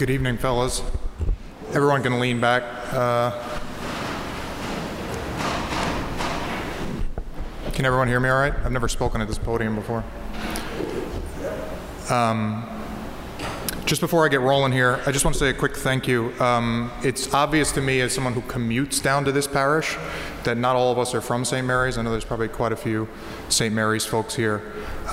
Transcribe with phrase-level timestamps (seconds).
[0.00, 0.80] Good evening, fellas.
[1.74, 2.62] Everyone can lean back.
[2.90, 3.32] Uh,
[7.74, 8.54] can everyone hear me all right?
[8.64, 10.02] I've never spoken at this podium before.
[12.08, 12.66] Um,
[13.84, 16.32] just before I get rolling here, I just want to say a quick thank you.
[16.40, 19.98] Um, it's obvious to me as someone who commutes down to this parish
[20.44, 21.66] that not all of us are from St.
[21.66, 21.98] Mary's.
[21.98, 23.06] I know there's probably quite a few
[23.50, 23.74] St.
[23.74, 24.62] Mary's folks here.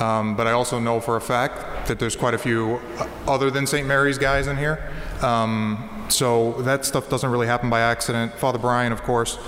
[0.00, 2.80] Um, but I also know for a fact that there's quite a few
[3.26, 3.86] other than St.
[3.86, 4.90] Mary's guys in here.
[5.20, 8.32] Um, so that stuff doesn't really happen by accident.
[8.34, 9.38] Father Brian, of course,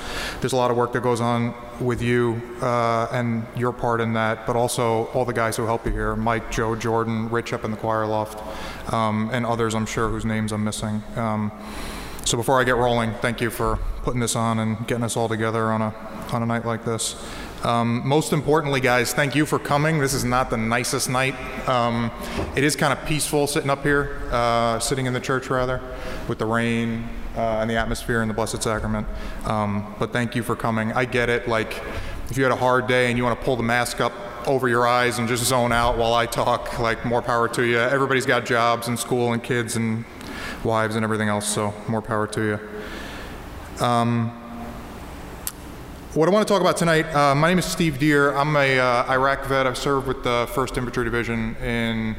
[0.41, 4.13] there's a lot of work that goes on with you uh, and your part in
[4.15, 7.65] that, but also all the guys who help you here Mike, Joe, Jordan, Rich up
[7.65, 11.03] in the choir loft, um, and others I'm sure whose names I'm missing.
[11.17, 11.51] Um,
[12.25, 15.29] so before I get rolling, thank you for putting this on and getting us all
[15.29, 15.95] together on a,
[16.33, 17.17] on a night like this.
[17.63, 19.99] Um, most importantly, guys, thank you for coming.
[19.99, 21.35] This is not the nicest night.
[21.69, 22.11] Um,
[22.57, 25.81] it is kind of peaceful sitting up here, uh, sitting in the church rather,
[26.27, 29.07] with the rain uh, and the atmosphere and the Blessed Sacrament.
[29.45, 30.93] Um, but thank you for coming.
[30.93, 31.49] I get it.
[31.49, 31.83] Like,
[32.31, 34.13] if you had a hard day and you want to pull the mask up
[34.49, 37.79] over your eyes and just zone out while I talk, like, more power to you.
[37.79, 40.07] Everybody's got jobs and school and kids and
[40.65, 43.85] wives and everything else, so more power to you.
[43.85, 44.40] Um,
[46.15, 48.33] what I want to talk about tonight, uh, my name is Steve Deer.
[48.35, 49.65] I'm a uh, Iraq vet.
[49.65, 52.17] I've served with the 1st Infantry Division in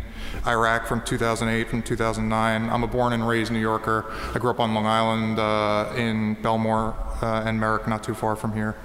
[0.47, 2.69] Iraq from 2008 from 2009.
[2.69, 4.05] I'm a born and raised New Yorker.
[4.33, 8.37] I grew up on Long Island uh, in Bellmore uh, and Merrick, not too far
[8.37, 8.77] from here.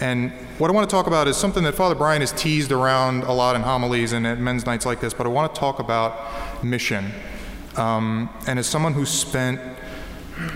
[0.00, 3.24] And what I want to talk about is something that Father Brian has teased around
[3.24, 5.78] a lot in homilies and at men's nights like this, but I want to talk
[5.78, 7.12] about mission.
[7.76, 9.60] Um, and as someone who spent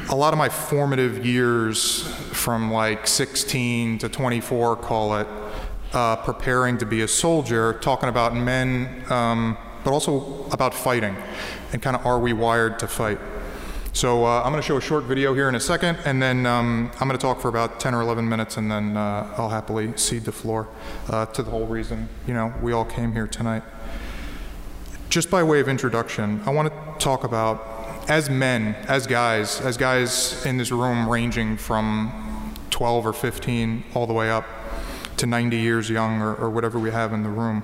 [0.08, 5.26] a lot of my formative years from like 16 to 24, call it,
[5.92, 11.16] uh, preparing to be a soldier, talking about men, um, but also about fighting
[11.72, 13.18] and kind of are we wired to fight.
[13.92, 16.46] So uh, I'm going to show a short video here in a second, and then
[16.46, 19.48] um, I'm going to talk for about 10 or 11 minutes, and then uh, I'll
[19.48, 20.68] happily cede the floor
[21.08, 23.62] uh, to the whole reason you know we all came here tonight.
[25.08, 27.77] Just by way of introduction, I want to talk about
[28.08, 34.06] as men, as guys, as guys in this room ranging from 12 or 15 all
[34.06, 34.46] the way up
[35.18, 37.62] to 90 years young or, or whatever we have in the room.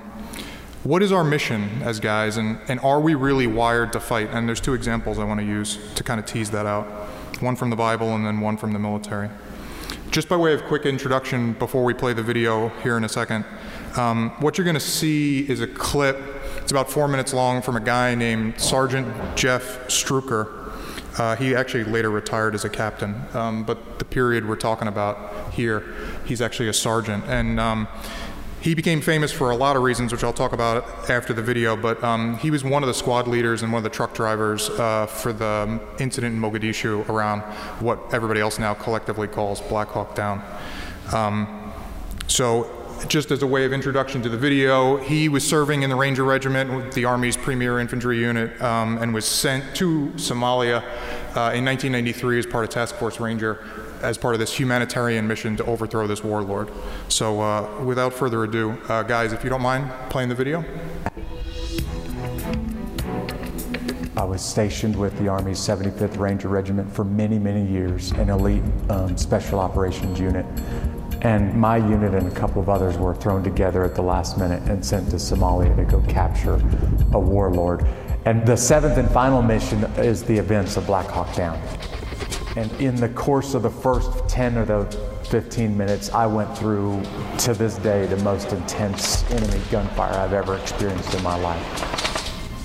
[0.83, 4.29] What is our mission as guys, and, and are we really wired to fight?
[4.31, 6.85] And there's two examples I want to use to kind of tease that out
[7.41, 9.29] one from the Bible and then one from the military.
[10.11, 13.45] Just by way of quick introduction before we play the video here in a second,
[13.97, 16.34] um, what you're going to see is a clip
[16.65, 20.67] it's about four minutes long from a guy named Sergeant Jeff Struecker.
[21.19, 25.53] Uh, he actually later retired as a captain, um, but the period we're talking about
[25.53, 25.83] here,
[26.25, 27.23] he's actually a sergeant.
[27.27, 27.87] And um,
[28.61, 31.77] he became famous for a lot of reasons, which I'll talk about after the video,
[31.77, 34.71] but um, he was one of the squad leaders and one of the truck drivers
[34.71, 37.41] uh, for the incident in Mogadishu around
[37.79, 40.41] what everybody else now collectively calls Black Hawk Down.
[41.13, 41.71] Um,
[42.25, 42.74] so
[43.07, 46.23] just as a way of introduction to the video, he was serving in the Ranger
[46.23, 50.83] Regiment the Army's premier infantry unit um, and was sent to Somalia
[51.35, 53.63] uh, in 1993 as part of Task Force Ranger
[54.01, 56.69] as part of this humanitarian mission to overthrow this warlord.
[57.09, 60.63] So uh, without further ado, uh, guys, if you don't mind playing the video.
[64.17, 68.63] I was stationed with the Army's 75th Ranger Regiment for many, many years, an elite
[68.89, 70.45] um, special operations unit.
[71.25, 74.61] And my unit and a couple of others were thrown together at the last minute
[74.69, 76.61] and sent to Somalia to go capture
[77.13, 77.83] a warlord.
[78.25, 81.59] And the seventh and final mission is the events of Black Hawk Down.
[82.55, 84.85] And in the course of the first 10 or the
[85.31, 87.01] 15 minutes, I went through,
[87.39, 92.04] to this day, the most intense enemy gunfire I've ever experienced in my life.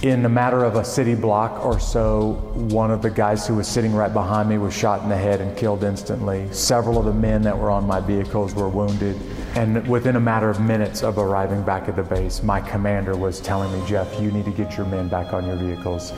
[0.02, 3.68] In a matter of a city block or so, one of the guys who was
[3.68, 6.50] sitting right behind me was shot in the head and killed instantly.
[6.52, 9.14] Several of the men that were on my vehicles were wounded.
[9.56, 13.40] And within a matter of minutes of arriving back at the base, my commander was
[13.40, 16.12] telling me, Jeff, you need to get your men back on your vehicles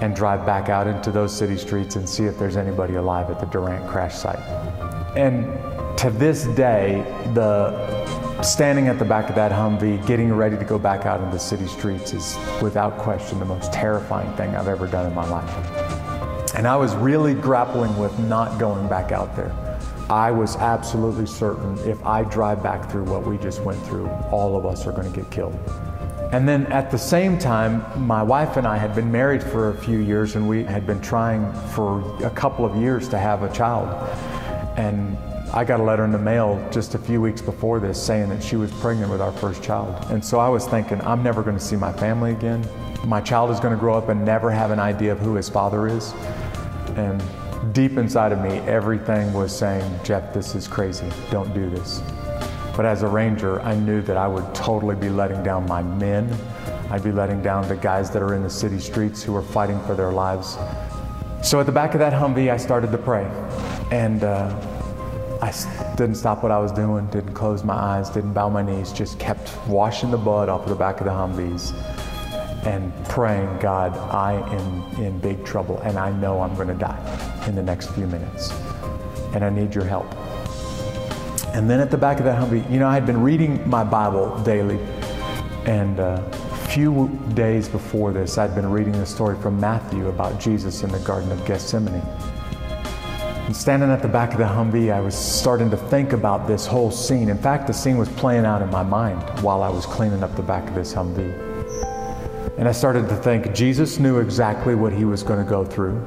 [0.00, 3.38] and drive back out into those city streets and see if there's anybody alive at
[3.38, 4.38] the Durant crash site.
[5.14, 5.44] And
[5.98, 7.02] to this day,
[7.34, 11.32] the standing at the back of that Humvee, getting ready to go back out into
[11.32, 15.28] the city streets is without question the most terrifying thing I've ever done in my
[15.28, 16.54] life.
[16.54, 19.54] And I was really grappling with not going back out there.
[20.08, 24.56] I was absolutely certain if I drive back through what we just went through, all
[24.56, 25.58] of us are going to get killed.
[26.32, 29.74] And then at the same time, my wife and I had been married for a
[29.76, 33.52] few years and we had been trying for a couple of years to have a
[33.52, 33.88] child.
[34.76, 35.16] And
[35.56, 38.42] I got a letter in the mail just a few weeks before this saying that
[38.42, 40.04] she was pregnant with our first child.
[40.10, 42.62] And so I was thinking, I'm never going to see my family again.
[43.06, 45.48] my child is going to grow up and never have an idea of who his
[45.48, 46.12] father is.
[46.96, 47.22] And
[47.72, 51.08] deep inside of me, everything was saying, Jeff, this is crazy.
[51.30, 52.02] Don't do this.
[52.76, 56.30] But as a ranger, I knew that I would totally be letting down my men.
[56.90, 59.80] I'd be letting down the guys that are in the city streets who are fighting
[59.84, 60.58] for their lives.
[61.42, 63.24] So at the back of that Humvee, I started to pray.
[63.90, 64.75] And uh,
[65.42, 68.92] I didn't stop what I was doing, didn't close my eyes, didn't bow my knees,
[68.92, 71.74] just kept washing the blood off of the back of the Humvees
[72.66, 77.44] and praying, God, I am in big trouble and I know I'm going to die
[77.46, 78.50] in the next few minutes.
[79.34, 80.12] And I need your help.
[81.54, 83.84] And then at the back of that Humvee, you know, I had been reading my
[83.84, 84.78] Bible daily.
[85.64, 90.40] And uh, a few days before this, I'd been reading the story from Matthew about
[90.40, 92.02] Jesus in the Garden of Gethsemane.
[93.46, 96.66] And standing at the back of the Humvee, I was starting to think about this
[96.66, 97.28] whole scene.
[97.28, 100.34] In fact, the scene was playing out in my mind while I was cleaning up
[100.34, 101.32] the back of this Humvee.
[102.58, 106.04] And I started to think Jesus knew exactly what he was going to go through.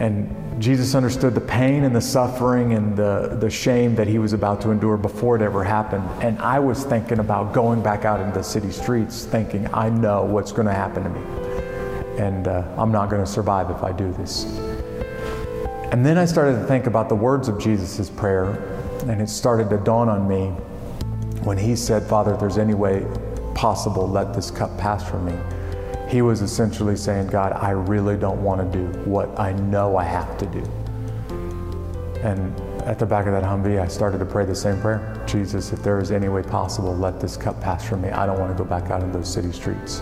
[0.00, 4.32] And Jesus understood the pain and the suffering and the, the shame that he was
[4.32, 6.02] about to endure before it ever happened.
[6.20, 10.24] And I was thinking about going back out into the city streets, thinking, I know
[10.24, 11.20] what's going to happen to me.
[12.18, 14.44] And uh, I'm not going to survive if I do this.
[15.92, 18.50] And then I started to think about the words of Jesus' prayer,
[19.08, 20.48] and it started to dawn on me
[21.44, 23.06] when he said, Father, if there's any way
[23.54, 25.34] possible, let this cup pass from me
[26.08, 30.04] he was essentially saying, God, I really don't want to do what I know I
[30.04, 30.64] have to do.
[32.22, 35.72] And at the back of that Humvee, I started to pray the same prayer Jesus,
[35.72, 38.08] if there is any way possible, let this cup pass from me.
[38.08, 40.00] I don't want to go back out in those city streets.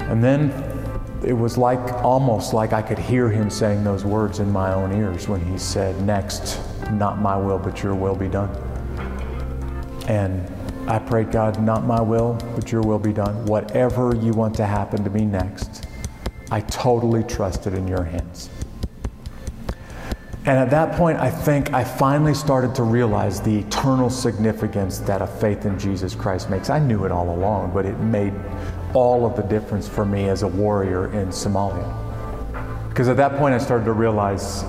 [0.00, 0.50] And then
[1.24, 4.92] it was like almost like I could hear him saying those words in my own
[4.92, 6.58] ears when he said, Next,
[6.92, 8.50] not my will, but your will be done.
[10.08, 10.50] And
[10.88, 13.44] I prayed, God, not my will, but your will be done.
[13.46, 15.86] Whatever you want to happen to me next,
[16.50, 18.48] I totally trusted in your hands.
[20.46, 25.20] And at that point, I think I finally started to realize the eternal significance that
[25.20, 26.70] a faith in Jesus Christ makes.
[26.70, 28.32] I knew it all along, but it made
[28.94, 31.96] all of the difference for me as a warrior in Somalia.
[32.88, 34.64] Because at that point, I started to realize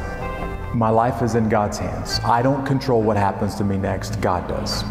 [0.73, 2.19] my life is in God's hands.
[2.23, 4.83] I don't control what happens to me next, God does.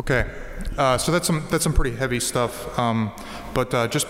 [0.00, 0.30] Okay,
[0.76, 2.78] uh, so that's some that's some pretty heavy stuff.
[2.78, 3.10] Um,
[3.52, 4.06] but uh, just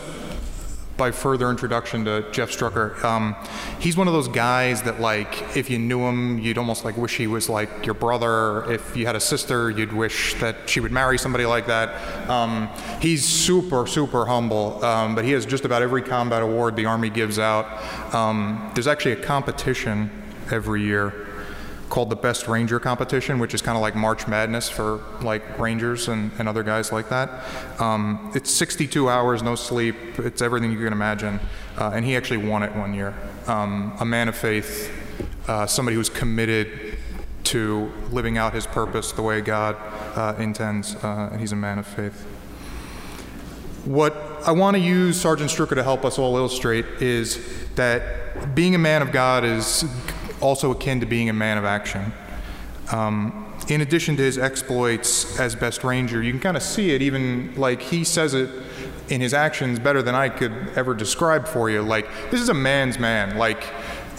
[0.99, 3.37] by further introduction to Jeff Struecker, um,
[3.79, 7.17] he's one of those guys that like if you knew him, you'd almost like wish
[7.17, 8.71] he was like your brother.
[8.71, 12.29] If you had a sister, you'd wish that she would marry somebody like that.
[12.29, 12.69] Um,
[13.01, 17.09] he's super super humble, um, but he has just about every combat award the Army
[17.09, 17.67] gives out.
[18.15, 20.11] Um, there's actually a competition
[20.51, 21.28] every year
[21.89, 26.09] called the Best Ranger Competition, which is kind of like March Madness for like Rangers
[26.09, 27.31] and, and other guys like that.
[27.81, 29.97] Um, it's 62 hours, no sleep.
[30.19, 31.41] It's everything you can imagine.
[31.77, 33.15] Uh, and he actually won it one year.
[33.47, 34.93] Um, a man of faith,
[35.47, 36.99] uh, somebody who's committed
[37.45, 39.77] to living out his purpose the way God
[40.17, 42.27] uh, intends, uh, and he's a man of faith.
[43.85, 44.15] What
[44.45, 47.43] I want to use Sergeant Struecker to help us all illustrate is
[47.77, 49.85] that being a man of God is
[50.41, 52.13] also akin to being a man of action.
[52.93, 57.03] Um, in addition to his exploits as best ranger, you can kind of see it
[57.03, 58.49] even like he says it
[59.09, 61.83] in his actions better than I could ever describe for you.
[61.83, 63.37] Like, this is a man's man.
[63.37, 63.63] Like,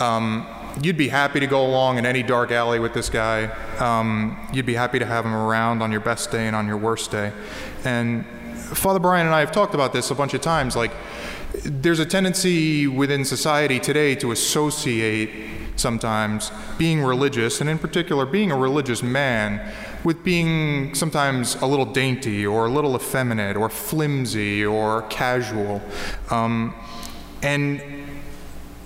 [0.02, 0.46] um,
[0.82, 3.46] you'd be happy to go along in any dark alley with this guy.
[3.78, 6.78] Um, you'd be happy to have him around on your best day and on your
[6.78, 7.32] worst day.
[7.84, 10.76] And Father Brian and I have talked about this a bunch of times.
[10.76, 10.92] Like,
[11.64, 15.30] there's a tendency within society today to associate
[15.80, 21.86] sometimes being religious, and in particular being a religious man, with being sometimes a little
[21.86, 25.82] dainty or a little effeminate or flimsy or casual.
[26.30, 26.74] Um,
[27.42, 27.82] and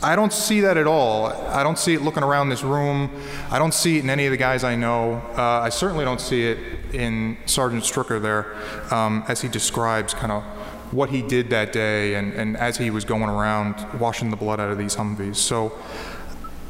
[0.04, 1.28] I don't see that at all.
[1.28, 3.10] I don't see it looking around this room.
[3.50, 5.14] I don't see it in any of the guys I know.
[5.38, 6.58] Uh, I certainly don't see it
[6.94, 8.54] in Sergeant Struecker there
[8.94, 10.44] um, as he describes kind of
[10.92, 14.60] what he did that day and, and as he was going around washing the blood
[14.60, 15.38] out of these Humvees.
[15.38, 15.72] So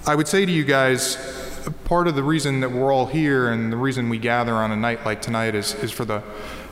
[0.06, 1.16] I would say to you guys,
[1.86, 4.76] part of the reason that we're all here and the reason we gather on a
[4.76, 6.22] night like tonight is, is for the,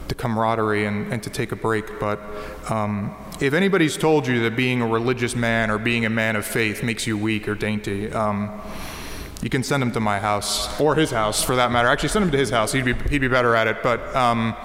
[0.10, 1.98] the camaraderie and, and to take a break.
[1.98, 2.20] But
[2.70, 6.46] um, if anybody's told you that being a religious man or being a man of
[6.46, 8.62] faith makes you weak or dainty, um,
[9.42, 11.88] you can send him to my house or his house for that matter.
[11.88, 12.74] Actually, send him to his house.
[12.74, 13.82] He'd be, he'd be better at it.
[13.82, 14.58] But um,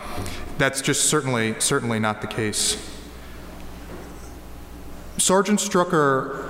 [0.59, 2.85] that's just certainly, certainly not the case.
[5.19, 6.46] Sergeant Struecker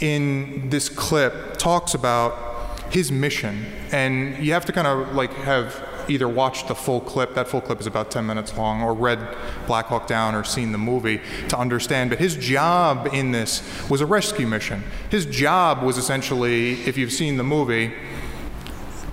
[0.00, 5.88] in this clip talks about his mission, and you have to kind of like have
[6.08, 9.18] either watched the full clip, that full clip is about 10 minutes long, or read
[9.66, 12.10] Black Hawk Down or seen the movie to understand.
[12.10, 14.82] But his job in this was a rescue mission.
[15.10, 17.92] His job was essentially, if you've seen the movie,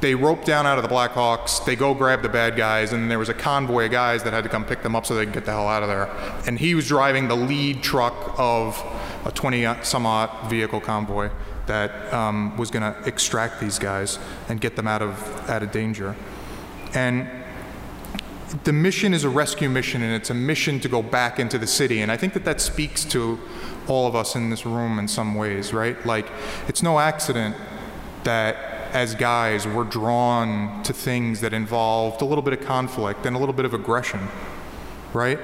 [0.02, 1.64] they rope down out of the Blackhawks.
[1.64, 4.44] They go grab the bad guys, and there was a convoy of guys that had
[4.44, 6.10] to come pick them up so they could get the hell out of there.
[6.48, 8.84] And he was driving the lead truck of
[9.26, 11.30] a 20 some odd vehicle convoy
[11.68, 15.72] that um, was going to extract these guys and get them out of, out of
[15.72, 16.16] danger.
[16.94, 17.30] And
[18.64, 21.68] the mission is a rescue mission and it's a mission to go back into the
[21.68, 22.02] city.
[22.02, 23.40] And I think that that speaks to
[23.88, 26.04] all of us in this room in some ways, right?
[26.06, 26.28] Like,
[26.68, 27.56] it's no accident
[28.24, 33.36] that as guys, we're drawn to things that involved a little bit of conflict and
[33.36, 34.28] a little bit of aggression,
[35.14, 35.40] right?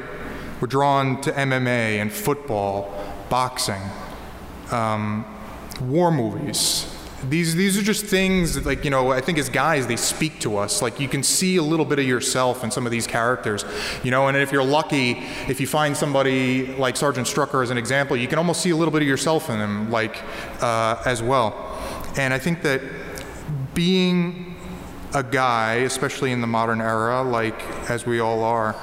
[0.60, 2.94] We're drawn to MMA and football,
[3.30, 3.82] boxing,
[4.72, 5.26] um,
[5.82, 6.94] war movies.
[7.30, 10.40] These, these are just things that, like, you know, I think as guys, they speak
[10.42, 10.82] to us.
[10.82, 13.66] Like, you can see a little bit of yourself in some of these characters,
[14.04, 15.12] you know, and if you're lucky,
[15.48, 18.76] if you find somebody like Sergeant Struecker as an example, you can almost see a
[18.76, 20.22] little bit of yourself in them, like,
[20.62, 21.56] uh, as well.
[22.18, 22.82] And I think that
[23.78, 24.56] being
[25.14, 28.76] a guy, especially in the modern era, like as we all are,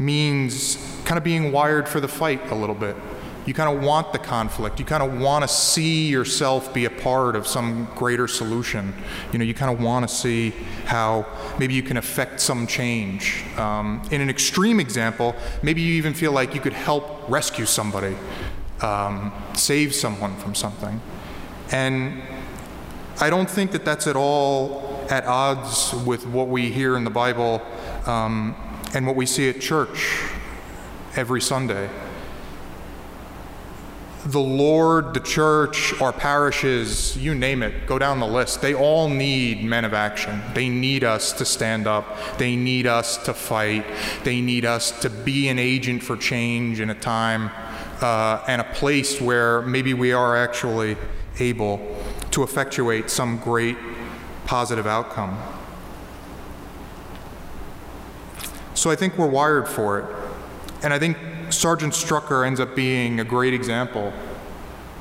[0.00, 2.96] means kind of being wired for the fight a little bit.
[3.44, 4.78] You kind of want the conflict.
[4.78, 8.94] You kind of want to see yourself be a part of some greater solution.
[9.30, 10.54] You know, you kind of want to see
[10.86, 11.26] how
[11.58, 13.44] maybe you can affect some change.
[13.58, 18.16] Um, in an extreme example, maybe you even feel like you could help rescue somebody,
[18.80, 20.98] um, save someone from something.
[21.70, 22.22] And
[23.20, 27.10] I don't think that that's at all at odds with what we hear in the
[27.10, 27.62] Bible
[28.06, 28.56] um,
[28.94, 30.20] and what we see at church
[31.16, 31.88] every Sunday.
[34.26, 38.62] The Lord, the church, our parishes, you name it, go down the list.
[38.62, 40.40] They all need men of action.
[40.54, 42.38] They need us to stand up.
[42.38, 43.84] They need us to fight.
[44.24, 47.50] They need us to be an agent for change in a time
[48.00, 50.96] uh, and a place where maybe we are actually
[51.38, 51.76] able
[52.34, 53.76] to effectuate some great
[54.44, 55.40] positive outcome.
[58.74, 60.16] So I think we're wired for it.
[60.82, 61.16] And I think
[61.50, 64.12] Sergeant Struecker ends up being a great example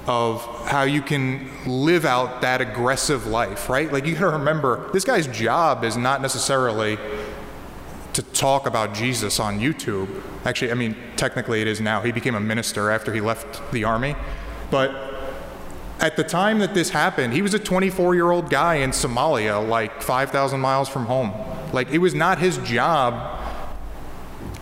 [0.05, 3.91] of how you can live out that aggressive life, right?
[3.91, 6.99] Like you gotta remember, this guy's job is not necessarily
[8.13, 10.07] to talk about Jesus on YouTube.
[10.45, 12.01] Actually, I mean, technically it is now.
[12.01, 14.15] He became a minister after he left the army.
[14.69, 15.12] But
[16.03, 19.65] at the time that this happened, he was a 24 year old guy in Somalia,
[19.65, 21.31] like 5,000 miles from home.
[21.71, 23.41] Like, it was not his job,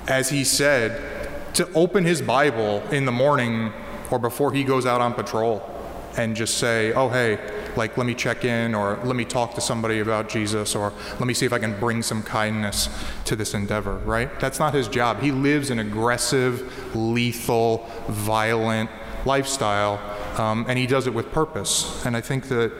[0.07, 3.73] as he said, to open his Bible in the morning
[4.11, 5.67] or before he goes out on patrol
[6.15, 7.39] and just say, oh, hey,
[7.75, 11.25] like, let me check in or let me talk to somebody about Jesus or let
[11.25, 12.87] me see if I can bring some kindness
[13.25, 14.39] to this endeavor, right?
[14.39, 15.21] That's not his job.
[15.21, 18.91] He lives an aggressive, lethal, violent
[19.25, 19.99] lifestyle
[20.39, 22.05] um, and he does it with purpose.
[22.05, 22.71] And I think that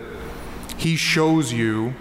[0.77, 1.93] he shows you,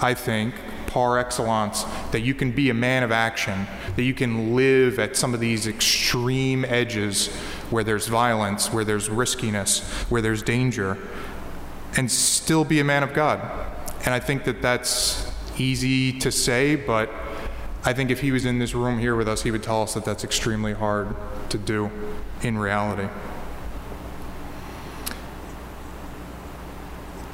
[0.00, 0.54] I think,
[0.86, 5.16] par excellence, that you can be a man of action, that you can live at
[5.16, 7.28] some of these extreme edges
[7.70, 10.98] where there's violence, where there's riskiness, where there's danger,
[11.96, 13.40] and still be a man of God.
[14.04, 17.10] And I think that that's easy to say, but
[17.84, 19.94] I think if he was in this room here with us, he would tell us
[19.94, 21.14] that that's extremely hard
[21.50, 21.90] to do
[22.42, 23.08] in reality.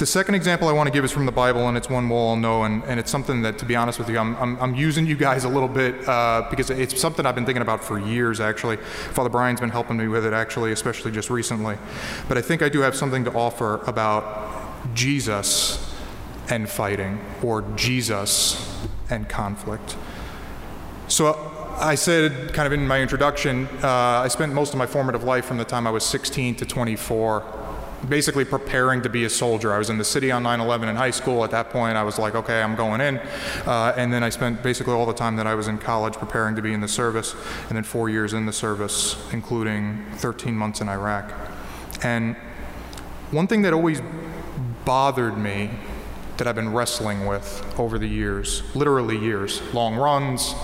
[0.02, 2.18] The second example I want to give is from the Bible, and it's one we'll
[2.18, 4.74] all know, and, and it's something that, to be honest with you, I'm, I'm, I'm
[4.74, 8.00] using you guys a little bit uh, because it's something I've been thinking about for
[8.00, 8.78] years, actually.
[8.78, 11.78] Father Brian's been helping me with it, actually, especially just recently.
[12.26, 15.94] But I think I do have something to offer about Jesus
[16.48, 19.96] and fighting, or Jesus and conflict.
[21.06, 21.32] So
[21.78, 23.86] I said, kind of in my introduction, uh,
[24.24, 27.62] I spent most of my formative life from the time I was 16 to 24
[28.08, 29.72] basically preparing to be a soldier.
[29.72, 31.44] I was in the city on 9 11 in high school.
[31.44, 33.18] At that point, I was like, okay, I'm going in.
[33.66, 36.56] Uh, and then I spent basically all the time that I was in college preparing
[36.56, 37.34] to be in the service,
[37.68, 41.32] and then four years in the service, including 13 months in Iraq.
[42.02, 42.36] And
[43.30, 44.02] one thing that always
[44.84, 45.70] bothered me
[46.36, 50.54] that I've been wrestling with over the years, literally years, long runs,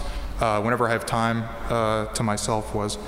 [0.41, 2.99] uh, whenever I have time uh, to myself, was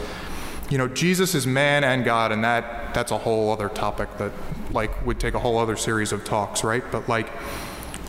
[0.71, 4.33] you know, Jesus is man and God, and that that's a whole other topic that
[4.71, 6.85] like would take a whole other series of talks, right?
[6.91, 7.31] But like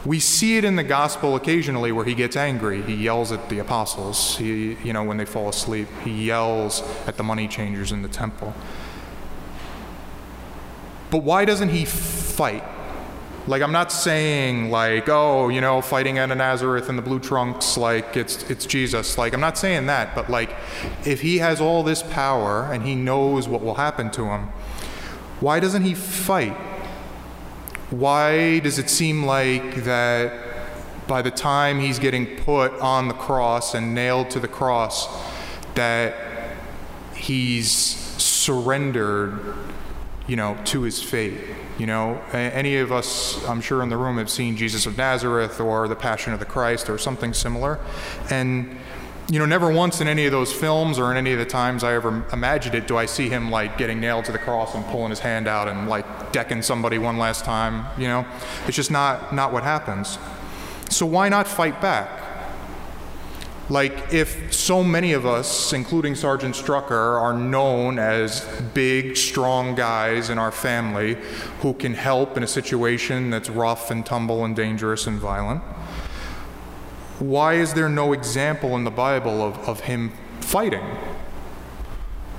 [0.06, 2.82] we see it in the gospel occasionally where he gets angry.
[2.82, 4.38] He yells at the apostles.
[4.38, 8.08] He, you know, when they fall asleep, he yells at the money changers in the
[8.08, 8.54] temple.
[11.12, 12.64] But why doesn't he fight?
[13.48, 17.76] Like I'm not saying like, oh, you know, fighting of Nazareth in the blue trunks,
[17.76, 19.18] like it's it's Jesus.
[19.18, 20.56] Like I'm not saying that, but like
[21.06, 24.50] if he has all this power and he knows what will happen to him,
[25.40, 26.56] why doesn't he fight?
[27.90, 30.32] Why does it seem like that
[31.08, 35.08] by the time he's getting put on the cross and nailed to the cross,
[35.74, 36.16] that
[37.16, 39.56] he's surrendered,
[40.28, 41.40] you know, to his fate?
[41.82, 45.60] You know, any of us, I'm sure in the room, have seen Jesus of Nazareth
[45.60, 47.80] or The Passion of the Christ or something similar.
[48.30, 48.78] And,
[49.32, 51.84] you know, never once in any of those films or in any of the times
[51.84, 54.86] I ever imagined it do I see him like getting nailed to the cross and
[54.86, 57.88] pulling his hand out and like decking somebody one last time.
[58.00, 58.28] You know,
[58.68, 60.20] it's just not, not what happens.
[60.92, 62.21] So why not fight back?
[63.70, 70.30] Like, if so many of us, including Sergeant Struecker, are known as big, strong guys
[70.30, 71.18] in our family
[71.62, 75.62] who can help in a situation that's rough and tumble and dangerous and violent,
[77.20, 80.84] why is there no example in the Bible of, of him fighting?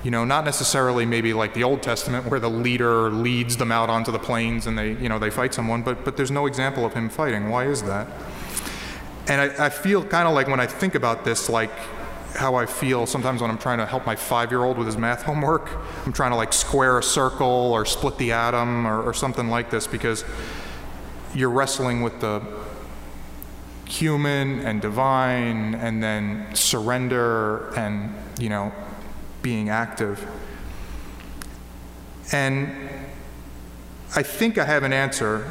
[0.02, 3.88] You know, not necessarily maybe like the Old Testament where the leader leads them out
[3.88, 6.84] onto the plains and they, you know, they fight someone, but, but there's no example
[6.84, 7.48] of him fighting.
[7.48, 8.08] Why is that?
[9.28, 11.70] And I, I feel kind of like when I think about this, like
[12.34, 14.96] how I feel sometimes when I'm trying to help my five year old with his
[14.96, 15.70] math homework.
[16.04, 19.70] I'm trying to like square a circle or split the atom or, or something like
[19.70, 20.24] this because
[21.34, 22.42] you're wrestling with the
[23.86, 28.72] human and divine and then surrender and, you know,
[29.42, 30.26] being active.
[32.32, 32.88] And
[34.16, 35.50] I think I have an answer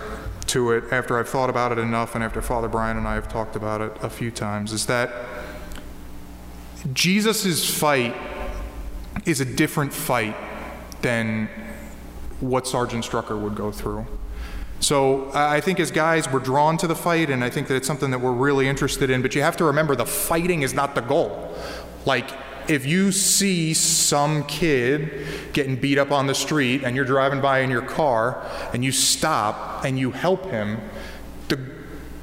[0.52, 3.28] to it after I've thought about it enough and after Father Brian and I have
[3.28, 5.10] talked about it a few times is that
[6.94, 8.16] Jesus' fight
[9.26, 10.36] is a different fight
[11.02, 11.48] than
[12.40, 14.06] what Sergeant Struecker would go through.
[14.80, 17.86] So I think as guys, we're drawn to the fight, and I think that it's
[17.86, 19.22] something that we're really interested in.
[19.22, 21.56] But you have to remember the fighting is not the goal.
[22.06, 22.32] Like,
[22.68, 27.60] if you see some kid getting beat up on the street and you're driving by
[27.60, 30.80] in your car and you stop and you help him,
[31.48, 31.60] the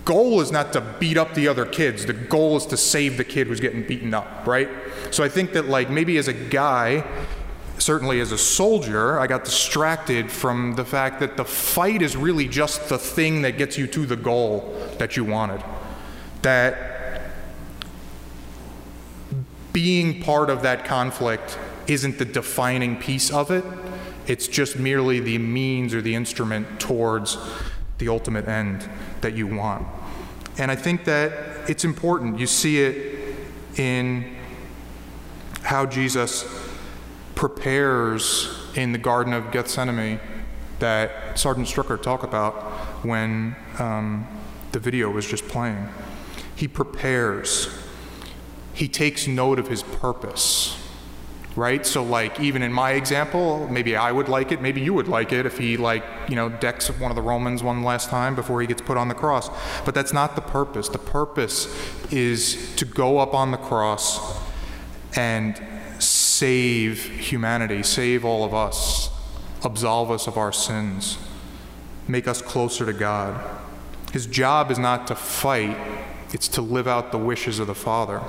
[0.04, 2.06] goal is not to beat up the other kids.
[2.06, 4.68] The goal is to save the kid who's getting beaten up, right?
[5.10, 7.04] So I think that, like, maybe as a guy,
[7.78, 12.48] certainly as a soldier, I got distracted from the fact that the fight is really
[12.48, 15.62] just the thing that gets you to the goal that you wanted.
[16.42, 16.87] That
[19.78, 23.64] being part of that conflict isn't the defining piece of it,
[24.26, 27.38] it's just merely the means or the instrument towards
[27.98, 29.86] the ultimate end that you want.
[30.58, 32.40] And I think that it's important.
[32.40, 33.36] You see it
[33.76, 34.34] in
[35.62, 36.44] how Jesus
[37.36, 40.18] prepares in the Garden of Gethsemane
[40.80, 42.54] that Sergeant Struecker talked about
[43.04, 44.26] when um,
[44.72, 45.88] the video was just playing.
[46.56, 47.77] He prepares
[48.78, 50.78] he takes note of his purpose
[51.58, 51.84] right?
[51.84, 55.32] So like even in my example maybe i would like it maybe you would like
[55.32, 58.60] it if he like you know decks one of the romans one last time before
[58.60, 59.50] he gets put on the cross.
[59.84, 60.88] But that's not the purpose.
[60.88, 61.66] The purpose
[62.12, 64.40] is to go up on the cross
[65.16, 65.60] and
[65.98, 69.10] save humanity save all of us
[69.64, 71.18] absolve us of our sins
[72.06, 73.34] make us closer to god.
[74.12, 75.76] His job is not to fight
[76.32, 78.22] it's to live out the wishes of the father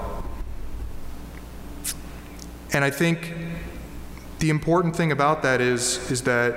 [2.72, 3.34] and I think
[4.40, 6.56] the important thing about that is, is that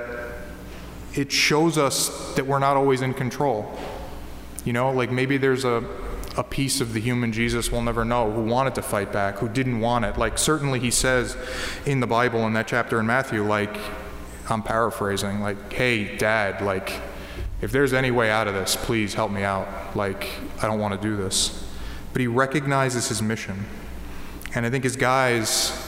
[1.15, 3.79] it shows us that we're not always in control.
[4.65, 5.85] You know, like maybe there's a,
[6.37, 9.49] a piece of the human Jesus we'll never know who wanted to fight back, who
[9.49, 10.17] didn't want it.
[10.17, 11.37] Like, certainly he says
[11.85, 13.77] in the Bible, in that chapter in Matthew, like,
[14.49, 17.01] I'm paraphrasing, like, hey, dad, like,
[17.61, 19.97] if there's any way out of this, please help me out.
[19.97, 20.29] Like,
[20.63, 21.65] I don't want to do this.
[22.13, 23.67] But he recognizes his mission.
[24.55, 25.82] And I think his guys,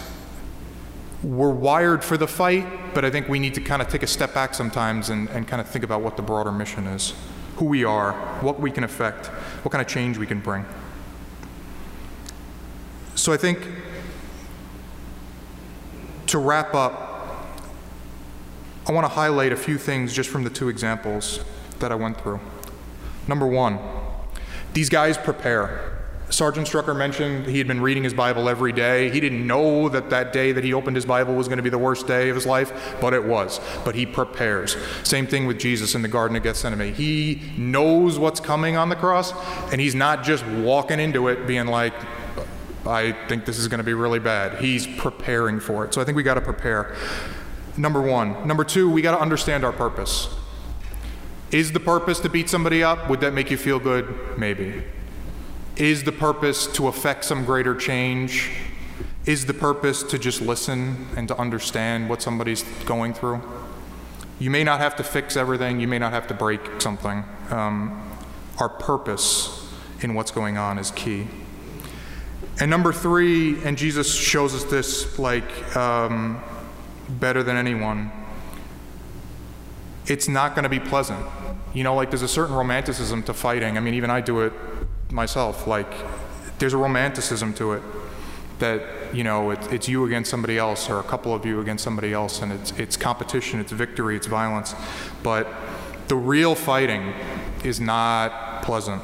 [1.24, 4.06] we're wired for the fight, but I think we need to kind of take a
[4.06, 7.14] step back sometimes and, and kind of think about what the broader mission is,
[7.56, 9.26] who we are, what we can affect,
[9.64, 10.66] what kind of change we can bring.
[13.14, 13.66] So I think
[16.26, 17.10] to wrap up,
[18.86, 21.40] I want to highlight a few things just from the two examples
[21.78, 22.40] that I went through.
[23.26, 23.78] Number one,
[24.74, 25.93] these guys prepare.
[26.34, 29.08] Sergeant Struecker mentioned he had been reading his Bible every day.
[29.10, 31.70] He didn't know that that day that he opened his Bible was going to be
[31.70, 33.60] the worst day of his life, but it was.
[33.84, 34.76] But he prepares.
[35.04, 36.92] Same thing with Jesus in the Garden of Gethsemane.
[36.92, 39.32] He knows what's coming on the cross,
[39.70, 41.94] and he's not just walking into it being like,
[42.84, 44.60] I think this is going to be really bad.
[44.60, 45.94] He's preparing for it.
[45.94, 46.96] So I think we got to prepare.
[47.76, 48.46] Number one.
[48.46, 50.28] Number two, we got to understand our purpose
[51.52, 53.08] Is the purpose to beat somebody up?
[53.08, 54.36] Would that make you feel good?
[54.36, 54.82] Maybe.
[55.76, 58.50] Is the purpose to affect some greater change?
[59.26, 63.42] Is the purpose to just listen and to understand what somebody's going through?
[64.38, 67.24] You may not have to fix everything, you may not have to break something.
[67.50, 68.08] Um,
[68.60, 69.68] our purpose
[70.00, 71.26] in what's going on is key.
[72.60, 76.40] And number three, and Jesus shows us this like um,
[77.08, 78.12] better than anyone,
[80.06, 81.26] it's not going to be pleasant.
[81.72, 83.76] You know, like there's a certain romanticism to fighting.
[83.76, 84.52] I mean, even I do it
[85.10, 85.66] myself.
[85.66, 85.92] Like,
[86.58, 87.82] there's a romanticism to it
[88.58, 91.82] that you know it, it's you against somebody else or a couple of you against
[91.84, 94.74] somebody else, and it's it's competition, it's victory, it's violence.
[95.22, 95.48] But
[96.08, 97.12] the real fighting
[97.64, 99.02] is not pleasant.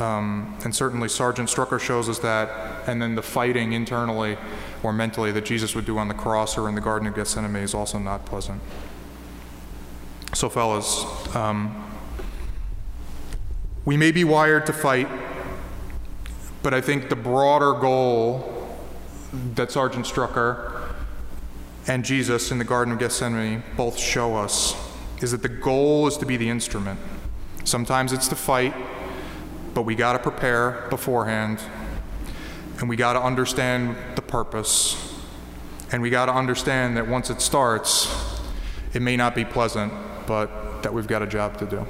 [0.00, 4.36] Um, and certainly Sergeant Struecker shows us that, and then the fighting internally
[4.82, 7.62] or mentally that Jesus would do on the cross or in the Garden of Gethsemane
[7.62, 8.60] is also not pleasant.
[10.32, 11.04] So, fellas,
[11.36, 11.80] um,
[13.84, 15.08] we may be wired to fight,
[16.64, 18.66] but I think the broader goal
[19.54, 20.94] that Sergeant Struecker
[21.86, 24.74] and Jesus in the Garden of Gethsemane both show us
[25.20, 26.98] is that the goal is to be the instrument.
[27.64, 28.74] Sometimes it's to fight,
[29.74, 31.60] but we got to prepare beforehand,
[32.78, 35.14] and we got to understand the purpose,
[35.92, 38.40] and we got to understand that once it starts,
[38.94, 39.92] it may not be pleasant,
[40.26, 41.86] but that we've got a job to do.